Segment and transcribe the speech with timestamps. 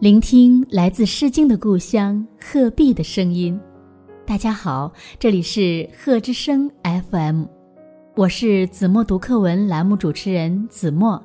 [0.00, 3.60] 聆听来自《诗经》的故乡鹤壁的声音。
[4.24, 7.44] 大家好，这里是鹤之声 FM，
[8.16, 11.22] 我是子墨读课文栏目主持人子墨。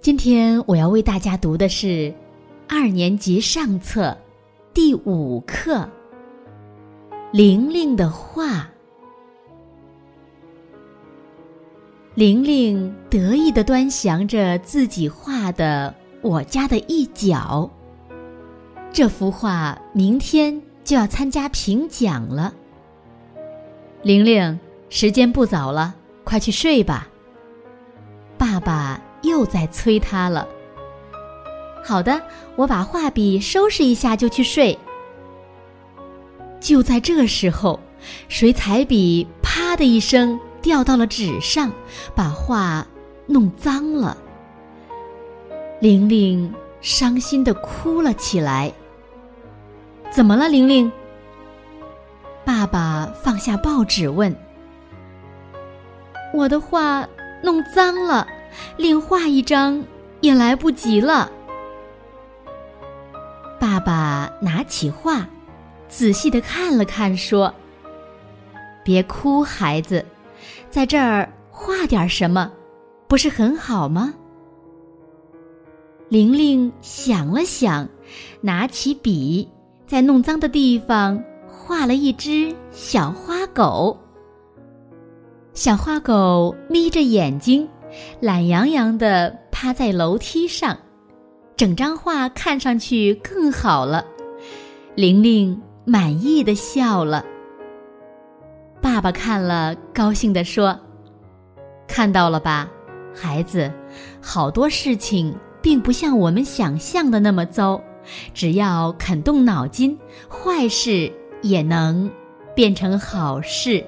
[0.00, 2.12] 今天我要为大家读的是
[2.68, 4.18] 二年级上册
[4.74, 5.76] 第五课
[7.30, 8.46] 《玲玲的画》。
[12.16, 15.94] 玲玲得意的端详着自己画的。
[16.22, 17.70] 我家的一角。
[18.92, 22.54] 这幅画明天就要参加评奖了。
[24.02, 24.58] 玲玲，
[24.88, 25.94] 时间不早了，
[26.24, 27.08] 快去睡吧。
[28.38, 30.46] 爸爸又在催他了。
[31.84, 32.20] 好的，
[32.56, 34.78] 我把画笔收拾一下就去睡。
[36.60, 37.80] 就在这时候，
[38.28, 41.72] 水彩笔啪的一声掉到了纸上，
[42.14, 42.86] 把画
[43.26, 44.16] 弄脏了。
[45.82, 48.72] 玲玲伤心的哭了起来。
[50.12, 50.92] 怎么了，玲玲？
[52.44, 54.32] 爸爸放下报纸问
[56.32, 57.04] ：“我的画
[57.42, 58.24] 弄脏了，
[58.76, 59.84] 另画一张
[60.20, 61.28] 也来不及了。”
[63.58, 65.26] 爸爸拿起画，
[65.88, 67.52] 仔细的看了看，说
[68.84, 70.06] ：“别哭，孩子，
[70.70, 72.52] 在这儿画点什么，
[73.08, 74.14] 不是很好吗？”
[76.12, 77.88] 玲玲想了想，
[78.42, 79.48] 拿起笔，
[79.86, 83.98] 在弄脏的地方画了一只小花狗。
[85.54, 87.66] 小花狗眯着眼睛，
[88.20, 90.76] 懒洋洋地趴在楼梯上，
[91.56, 94.04] 整张画看上去更好了。
[94.94, 97.24] 玲玲满意的笑了。
[98.82, 100.78] 爸爸看了，高兴地说
[101.88, 102.68] ：“看到了吧，
[103.14, 103.72] 孩子，
[104.20, 107.80] 好多事情。”并不像我们想象的那么糟，
[108.34, 109.96] 只要肯动脑筋，
[110.28, 111.10] 坏事
[111.40, 112.10] 也能
[112.54, 113.84] 变成好事。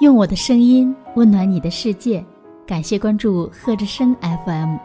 [0.00, 2.22] 用我的声音温暖你的世界，
[2.66, 4.76] 感谢关注贺之声 FM。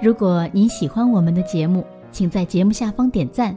[0.00, 3.56] 如果您喜欢我们的节目，请在节目下方点赞。